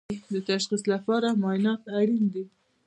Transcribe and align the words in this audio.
د 0.33 0.35
تشخیص 0.49 0.83
لپاره 0.93 1.37
معاینات 1.41 1.81
اړین 1.99 2.23
دي 2.33 2.43